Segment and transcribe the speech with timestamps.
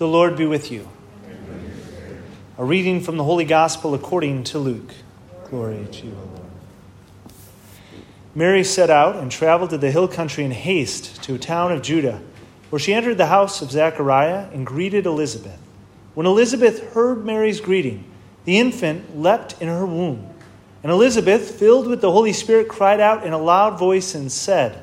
[0.00, 0.88] The Lord be with you.
[2.56, 4.94] A reading from the Holy Gospel according to Luke.
[5.50, 6.48] Glory to you, O Lord.
[8.34, 11.82] Mary set out and traveled to the hill country in haste to a town of
[11.82, 12.22] Judah,
[12.70, 15.58] where she entered the house of Zechariah and greeted Elizabeth.
[16.14, 18.10] When Elizabeth heard Mary's greeting,
[18.46, 20.30] the infant leapt in her womb.
[20.82, 24.82] And Elizabeth, filled with the Holy Spirit, cried out in a loud voice and said,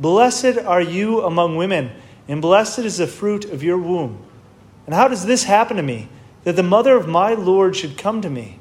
[0.00, 1.92] Blessed are you among women,
[2.26, 4.18] and blessed is the fruit of your womb.
[4.92, 6.10] And how does this happen to me,
[6.44, 8.58] that the mother of my Lord should come to me?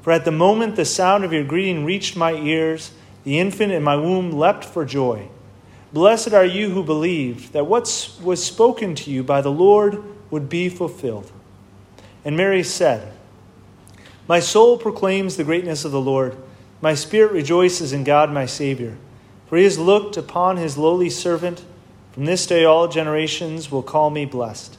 [0.00, 2.92] For at the moment the sound of your greeting reached my ears,
[3.24, 5.28] the infant in my womb leapt for joy.
[5.92, 10.48] Blessed are you who believed that what was spoken to you by the Lord would
[10.48, 11.30] be fulfilled.
[12.24, 13.12] And Mary said,
[14.26, 16.38] My soul proclaims the greatness of the Lord.
[16.80, 18.96] My spirit rejoices in God my Savior,
[19.46, 21.66] for he has looked upon his lowly servant.
[22.12, 24.78] From this day all generations will call me blessed.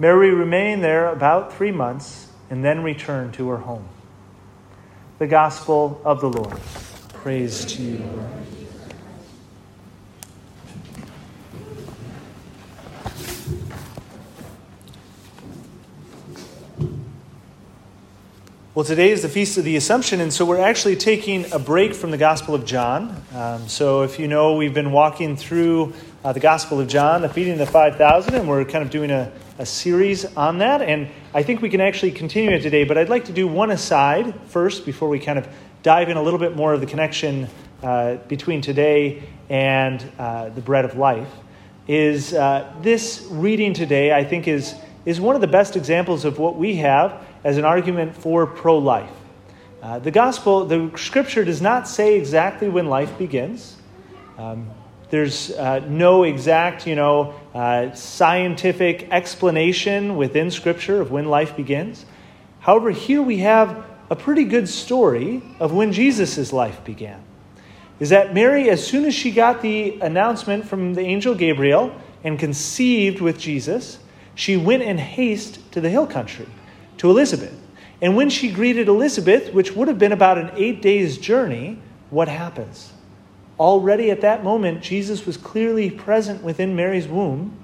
[0.00, 3.88] Mary remained there about three months and then returned to her home.
[5.18, 6.56] The Gospel of the Lord.
[7.14, 8.30] Praise to you, Lord.
[18.76, 21.92] Well, today is the Feast of the Assumption, and so we're actually taking a break
[21.92, 23.20] from the Gospel of John.
[23.34, 27.28] Um, so, if you know, we've been walking through uh, the Gospel of John, the
[27.28, 30.80] feeding of the 5,000, and we're kind of doing a, a series on that.
[30.80, 33.70] And I think we can actually continue it today, but I'd like to do one
[33.72, 35.48] aside first before we kind of
[35.82, 37.48] dive in a little bit more of the connection
[37.82, 41.28] uh, between today and uh, the bread of life.
[41.88, 44.74] Is uh, this reading today, I think, is,
[45.04, 48.78] is one of the best examples of what we have as an argument for pro
[48.78, 49.10] life.
[49.82, 53.76] Uh, the gospel, the scripture does not say exactly when life begins.
[54.36, 54.70] Um,
[55.10, 62.04] there's uh, no exact, you know, uh, scientific explanation within Scripture of when life begins.
[62.60, 67.22] However, here we have a pretty good story of when Jesus' life began.
[68.00, 72.38] Is that Mary, as soon as she got the announcement from the angel Gabriel and
[72.38, 73.98] conceived with Jesus,
[74.34, 76.46] she went in haste to the hill country
[76.98, 77.54] to Elizabeth.
[78.00, 81.78] And when she greeted Elizabeth, which would have been about an eight days journey,
[82.10, 82.92] what happens?
[83.58, 87.58] Already at that moment, Jesus was clearly present within Mary's womb,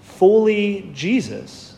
[0.00, 1.76] fully Jesus.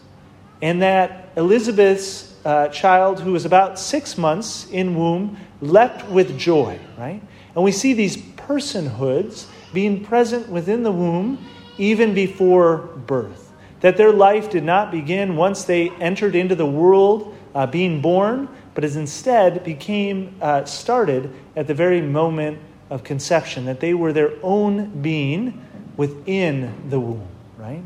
[0.61, 6.79] And that Elizabeth's uh, child, who was about six months in womb, leapt with joy,
[6.99, 7.23] right?
[7.55, 11.45] And we see these personhoods being present within the womb
[11.79, 13.47] even before birth
[13.81, 18.49] that their life did not begin once they entered into the world uh, being born,
[18.75, 22.59] but as instead became uh, started at the very moment
[22.91, 25.65] of conception, that they were their own being
[25.97, 27.27] within the womb,
[27.57, 27.83] right?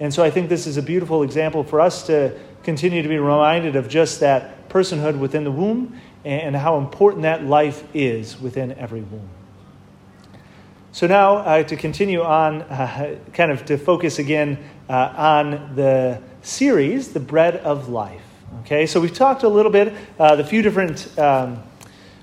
[0.00, 3.18] And so I think this is a beautiful example for us to continue to be
[3.18, 8.72] reminded of just that personhood within the womb and how important that life is within
[8.72, 9.28] every womb.
[10.92, 14.58] So now uh, to continue on, uh, kind of to focus again
[14.88, 18.20] uh, on the series, The Bread of Life.
[18.60, 21.62] Okay, so we've talked a little bit, uh, the few different, um,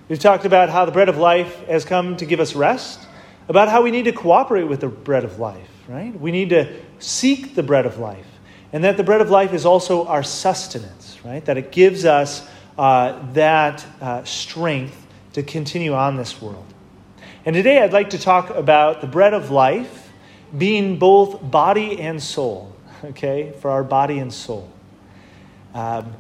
[0.10, 3.08] we've talked about how the bread of life has come to give us rest,
[3.48, 6.20] about how we need to cooperate with the bread of life, right?
[6.20, 8.28] We need to seek the bread of life,
[8.74, 11.44] and that the bread of life is also our sustenance, right?
[11.46, 16.66] That it gives us uh, that uh, strength to continue on this world.
[17.46, 20.12] And today I'd like to talk about the bread of life
[20.58, 24.70] being both body and soul, okay, for our body and soul.
[25.74, 26.14] Um,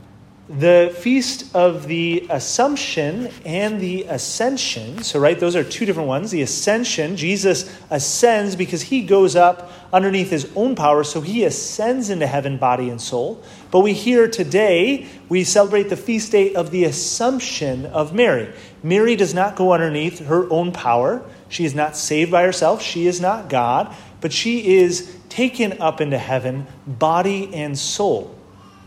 [0.49, 5.03] the feast of the Assumption and the Ascension.
[5.03, 6.31] So, right, those are two different ones.
[6.31, 12.09] The Ascension, Jesus ascends because he goes up underneath his own power, so he ascends
[12.09, 13.43] into heaven, body and soul.
[13.69, 18.51] But we hear today, we celebrate the feast day of the Assumption of Mary.
[18.81, 21.21] Mary does not go underneath her own power.
[21.49, 22.81] She is not saved by herself.
[22.81, 28.35] She is not God, but she is taken up into heaven, body and soul.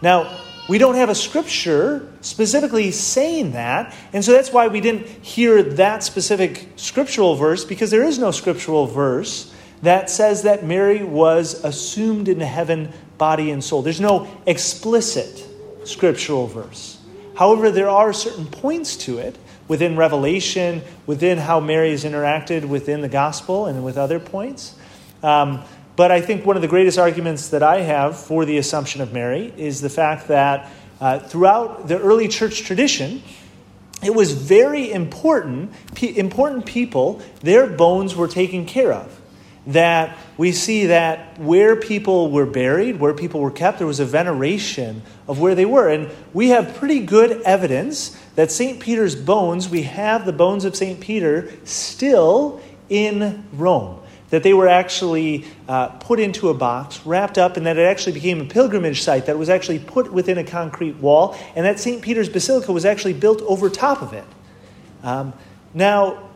[0.01, 5.07] Now, we don't have a scripture specifically saying that, and so that's why we didn't
[5.07, 11.03] hear that specific scriptural verse, because there is no scriptural verse that says that Mary
[11.03, 12.93] was assumed into heaven
[13.23, 13.83] body, and soul.
[13.83, 15.47] There's no explicit
[15.85, 16.99] scriptural verse.
[17.37, 19.39] However, there are certain points to it
[19.69, 24.75] within Revelation, within how Mary has interacted within the gospel, and with other points.
[25.23, 25.63] Um,
[26.03, 29.13] but I think one of the greatest arguments that I have for the Assumption of
[29.13, 30.69] Mary is the fact that
[31.01, 33.23] uh, throughout the early church tradition,
[34.03, 35.73] it was very important,
[36.03, 39.17] important people, their bones were taken care of.
[39.69, 44.05] That we see that where people were buried, where people were kept, there was a
[44.05, 45.89] veneration of where they were.
[45.89, 48.81] And we have pretty good evidence that St.
[48.81, 50.99] Peter's bones, we have the bones of St.
[50.99, 54.02] Peter still in Rome
[54.33, 58.15] that they were actually uh, put into a box, wrapped up, and that it actually
[58.15, 62.01] became a pilgrimage site that was actually put within a concrete wall, and that St.
[62.01, 64.25] Peter's Basilica was actually built over top of it.
[65.03, 65.35] Um,
[65.75, 66.31] now,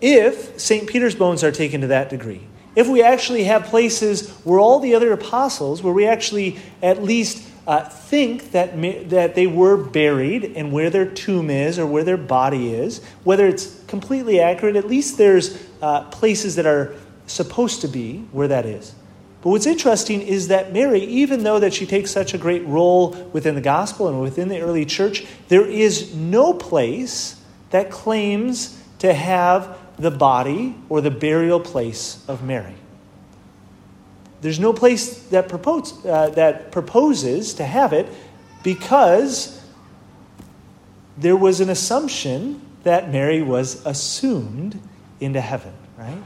[0.00, 0.88] if St.
[0.88, 2.46] Peter's bones are taken to that degree,
[2.76, 7.44] if we actually have places where all the other apostles, where we actually at least
[7.66, 8.80] uh, think that,
[9.10, 13.48] that they were buried and where their tomb is or where their body is, whether
[13.48, 16.94] it's completely accurate, at least there's uh, places that are
[17.26, 18.94] supposed to be where that is.
[19.42, 23.10] But what's interesting is that Mary, even though that she takes such a great role
[23.32, 27.40] within the gospel and within the early church, there is no place
[27.70, 32.74] that claims to have the body or the burial place of Mary.
[34.40, 38.06] There's no place that, propose, uh, that proposes to have it
[38.62, 39.62] because
[41.16, 44.80] there was an assumption that Mary was assumed
[45.20, 46.18] into heaven, right?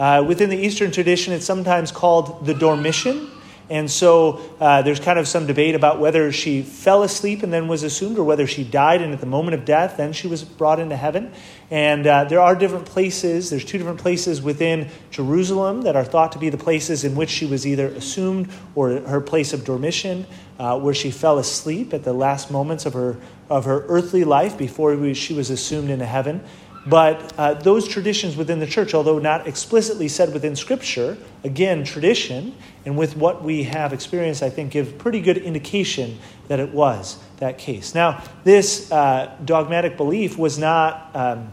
[0.00, 3.28] Uh, within the Eastern tradition, it's sometimes called the dormition.
[3.68, 7.68] And so uh, there's kind of some debate about whether she fell asleep and then
[7.68, 10.42] was assumed, or whether she died and at the moment of death, then she was
[10.42, 11.30] brought into heaven.
[11.70, 16.32] And uh, there are different places, there's two different places within Jerusalem that are thought
[16.32, 20.24] to be the places in which she was either assumed or her place of dormition,
[20.58, 23.18] uh, where she fell asleep at the last moments of her,
[23.50, 26.42] of her earthly life before she was assumed into heaven.
[26.86, 32.54] But uh, those traditions within the church, although not explicitly said within Scripture, again, tradition,
[32.86, 36.18] and with what we have experienced, I think give pretty good indication
[36.48, 37.94] that it was that case.
[37.94, 41.52] Now, this uh, dogmatic belief was not um,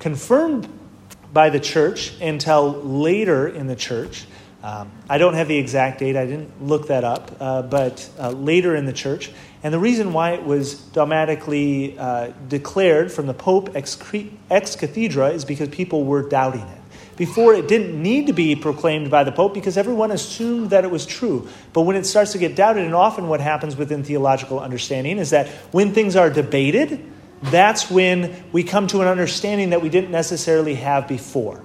[0.00, 0.68] confirmed
[1.32, 4.26] by the church until later in the church.
[4.66, 8.30] Um, I don't have the exact date, I didn't look that up, uh, but uh,
[8.30, 9.30] later in the church.
[9.62, 13.96] And the reason why it was dogmatically uh, declared from the Pope ex,
[14.50, 16.80] ex cathedra is because people were doubting it.
[17.16, 20.90] Before, it didn't need to be proclaimed by the Pope because everyone assumed that it
[20.90, 21.48] was true.
[21.72, 25.30] But when it starts to get doubted, and often what happens within theological understanding is
[25.30, 27.08] that when things are debated,
[27.40, 31.62] that's when we come to an understanding that we didn't necessarily have before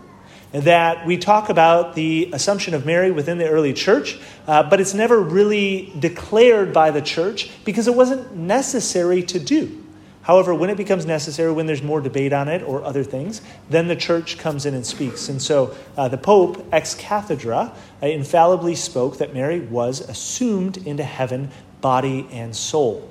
[0.51, 4.93] that we talk about the Assumption of Mary within the early church, uh, but it's
[4.93, 9.81] never really declared by the church because it wasn't necessary to do.
[10.23, 13.87] However, when it becomes necessary, when there's more debate on it or other things, then
[13.87, 15.29] the church comes in and speaks.
[15.29, 21.03] And so uh, the Pope, ex cathedra, uh, infallibly spoke that Mary was assumed into
[21.03, 21.49] heaven,
[21.81, 23.09] body and soul.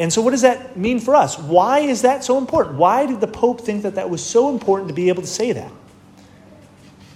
[0.00, 1.38] And so, what does that mean for us?
[1.38, 2.76] Why is that so important?
[2.76, 5.52] Why did the Pope think that that was so important to be able to say
[5.52, 5.70] that?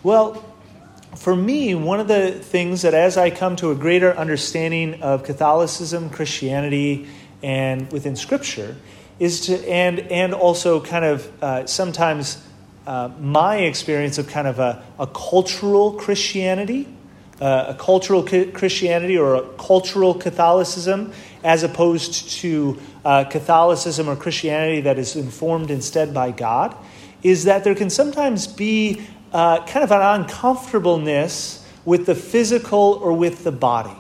[0.05, 0.45] Well,
[1.15, 5.23] for me, one of the things that as I come to a greater understanding of
[5.23, 7.07] Catholicism, Christianity,
[7.41, 8.75] and within Scripture,
[9.21, 12.45] is to, and, and also kind of uh, sometimes
[12.85, 16.89] uh, my experience of kind of a, a cultural Christianity,
[17.41, 21.13] uh, a cultural Christianity or a cultural Catholicism,
[21.45, 26.75] as opposed to uh, Catholicism or Christianity that is informed instead by God,
[27.23, 33.13] is that there can sometimes be uh, kind of an uncomfortableness with the physical or
[33.13, 33.97] with the body.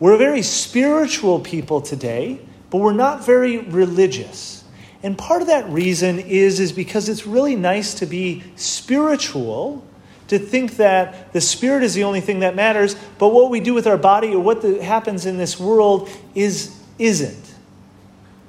[0.00, 2.40] We're very spiritual people today,
[2.70, 4.64] but we're not very religious.
[5.02, 9.86] And part of that reason is, is because it's really nice to be spiritual,
[10.28, 13.74] to think that the spirit is the only thing that matters, but what we do
[13.74, 17.54] with our body or what the, happens in this world is isn't.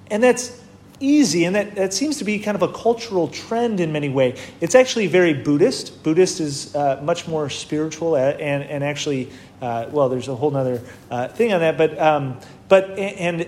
[0.09, 0.61] And that's
[0.99, 4.39] easy, and that, that seems to be kind of a cultural trend in many ways.
[4.61, 6.03] It's actually very Buddhist.
[6.03, 9.29] Buddhist is uh, much more spiritual, uh, and, and actually,
[9.61, 13.45] uh, well, there's a whole other uh, thing on that, but, um, but and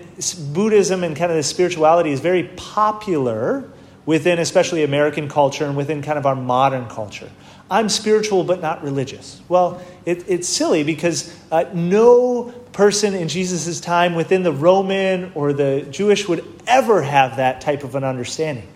[0.54, 3.70] Buddhism and kind of the spirituality is very popular
[4.06, 7.30] within especially American culture and within kind of our modern culture.
[7.70, 9.42] I'm spiritual but not religious.
[9.50, 15.52] Well, it, it's silly because uh, no person in Jesus' time within the Roman or
[15.52, 18.68] the Jewish would ever have that type of an understanding.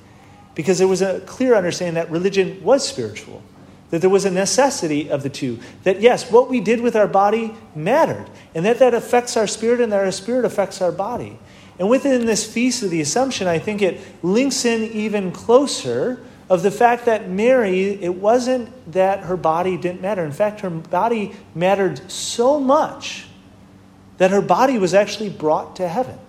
[0.56, 3.42] Because there was a clear understanding that religion was spiritual,
[3.90, 5.60] that there was a necessity of the two.
[5.84, 9.80] That yes, what we did with our body mattered, and that that affects our spirit,
[9.80, 11.40] and that our spirit affects our body.
[11.80, 16.20] And within this feast of the Assumption, I think it links in even closer
[16.52, 20.26] of the fact that Mary, it wasn't that her body didn't matter.
[20.26, 23.26] In fact, her body mattered so much
[24.18, 26.20] that her body was actually brought to heaven.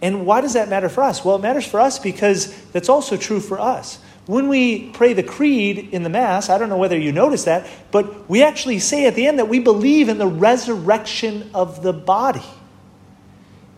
[0.00, 1.24] And why does that matter for us?
[1.24, 3.98] Well, it matters for us because that's also true for us.
[4.26, 7.66] When we pray the creed in the Mass, I don't know whether you notice that,
[7.90, 11.92] but we actually say at the end that we believe in the resurrection of the
[11.92, 12.46] body.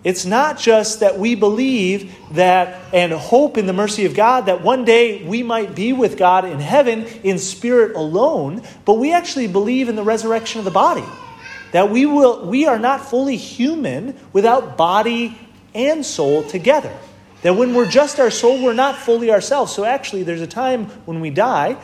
[0.02, 4.62] It's not just that we believe that and hope in the mercy of God that
[4.62, 9.46] one day we might be with God in heaven in spirit alone, but we actually
[9.46, 11.04] believe in the resurrection of the body.
[11.72, 15.38] That we will we are not fully human without body
[15.74, 16.96] and soul together.
[17.42, 19.74] That when we're just our soul, we're not fully ourselves.
[19.74, 21.76] So actually, there's a time when we die.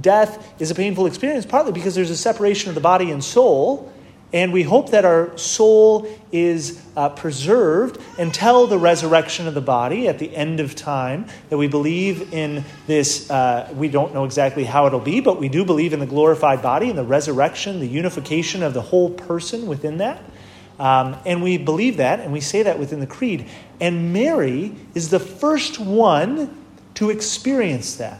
[0.00, 3.92] Death is a painful experience, partly because there's a separation of the body and soul.
[4.34, 10.08] And we hope that our soul is uh, preserved until the resurrection of the body
[10.08, 11.26] at the end of time.
[11.50, 15.48] That we believe in this, uh, we don't know exactly how it'll be, but we
[15.48, 19.68] do believe in the glorified body and the resurrection, the unification of the whole person
[19.68, 20.20] within that.
[20.80, 23.46] Um, and we believe that, and we say that within the Creed.
[23.80, 26.64] And Mary is the first one
[26.94, 28.18] to experience that.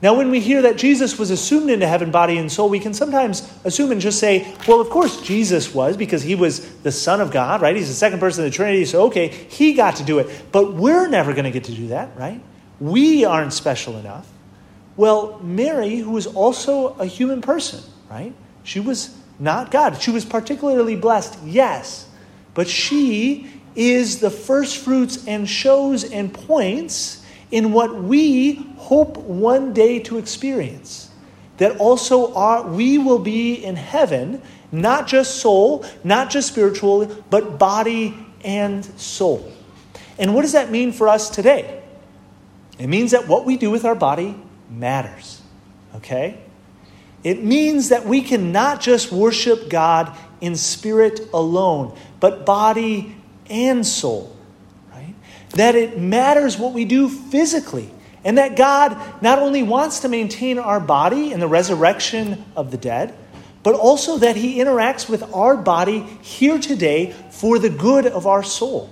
[0.00, 2.94] Now, when we hear that Jesus was assumed into heaven, body and soul, we can
[2.94, 7.20] sometimes assume and just say, well, of course Jesus was, because he was the Son
[7.20, 7.74] of God, right?
[7.74, 10.52] He's the second person of the Trinity, so okay, he got to do it.
[10.52, 12.40] But we're never going to get to do that, right?
[12.78, 14.28] We aren't special enough.
[14.96, 18.32] Well, Mary, who was also a human person, right?
[18.62, 20.00] She was not God.
[20.00, 22.08] She was particularly blessed, yes,
[22.54, 29.72] but she is the first fruits and shows and points in what we hope one
[29.72, 31.10] day to experience.
[31.58, 37.58] That also are, we will be in heaven, not just soul, not just spiritual, but
[37.58, 39.52] body and soul.
[40.18, 41.82] And what does that mean for us today?
[42.78, 44.40] It means that what we do with our body
[44.70, 45.42] matters.
[45.96, 46.38] Okay?
[47.24, 53.16] It means that we can not just worship God in spirit alone, but body
[53.50, 54.34] and soul.
[55.50, 57.90] That it matters what we do physically.
[58.24, 62.76] And that God not only wants to maintain our body in the resurrection of the
[62.76, 63.14] dead,
[63.62, 68.42] but also that He interacts with our body here today for the good of our
[68.42, 68.90] soul.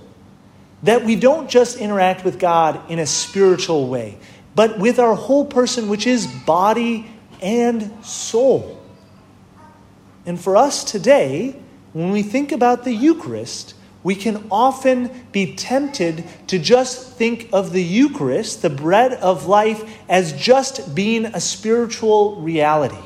[0.83, 4.17] That we don't just interact with God in a spiritual way,
[4.55, 7.09] but with our whole person, which is body
[7.41, 8.79] and soul.
[10.25, 11.55] And for us today,
[11.93, 13.73] when we think about the Eucharist,
[14.07, 19.83] we can often be tempted to just think of the Eucharist, the bread of life,
[20.07, 23.05] as just being a spiritual reality,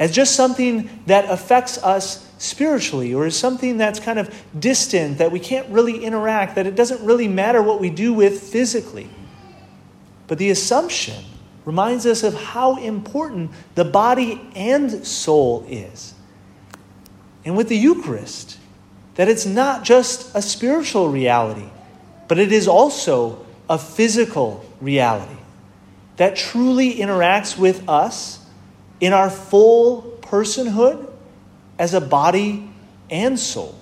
[0.00, 5.30] as just something that affects us spiritually, or as something that's kind of distant, that
[5.30, 9.08] we can't really interact, that it doesn't really matter what we do with physically.
[10.26, 11.22] But the assumption
[11.64, 16.12] reminds us of how important the body and soul is.
[17.44, 18.56] And with the Eucharist,
[19.14, 21.68] that it's not just a spiritual reality,
[22.28, 25.36] but it is also a physical reality
[26.16, 28.44] that truly interacts with us
[29.00, 31.10] in our full personhood
[31.78, 32.70] as a body
[33.10, 33.74] and soul.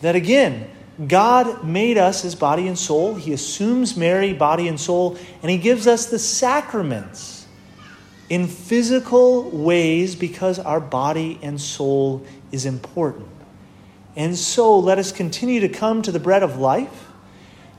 [0.00, 0.68] That again,
[1.06, 3.14] God made us as body and soul.
[3.14, 7.46] He assumes Mary, body and soul, and He gives us the sacraments
[8.28, 13.28] in physical ways because our body and soul is important.
[14.16, 17.08] And so let us continue to come to the bread of life,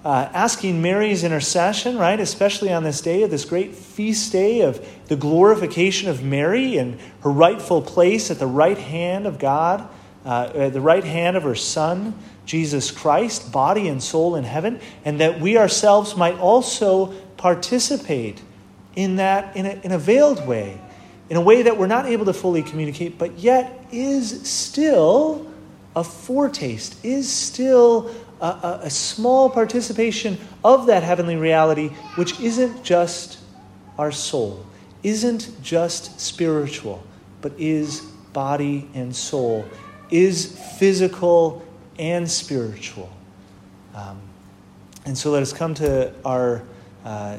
[0.04, 4.86] uh, asking Mary's intercession, right, especially on this day of this great feast day of
[5.08, 9.88] the glorification of Mary and her rightful place at the right hand of God,
[10.26, 12.14] uh, at the right hand of her Son.
[12.46, 18.42] Jesus Christ, body and soul in heaven, and that we ourselves might also participate
[18.96, 20.80] in that in a, in a veiled way,
[21.30, 25.52] in a way that we're not able to fully communicate, but yet is still
[25.96, 32.84] a foretaste, is still a, a, a small participation of that heavenly reality, which isn't
[32.84, 33.40] just
[33.98, 34.66] our soul,
[35.04, 37.04] isn't just spiritual,
[37.42, 38.02] but is
[38.34, 39.66] body and soul,
[40.12, 41.66] is physical
[41.98, 43.10] and spiritual.
[43.94, 44.20] Um,
[45.06, 46.64] and so let us come to our
[47.06, 47.38] uh,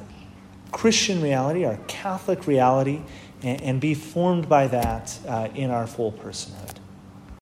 [0.72, 3.00] Christian reality, our Catholic reality,
[3.42, 6.75] and, and, be formed by that uh, in our full personhood.